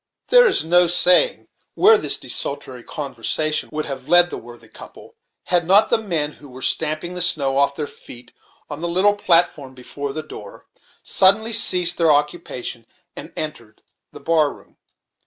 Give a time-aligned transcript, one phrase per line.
[0.29, 5.67] There is no saying where this desultory conversation would have led the worthy couple, had
[5.67, 8.33] not the men, who were stamping the snow off their feet
[8.67, 10.65] on the little platform before the door,
[11.03, 14.77] suddenly ceased their occupation, and entered the bar room.